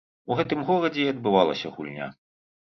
[0.29, 2.09] У гэтым горадзе і адбывалася гульня.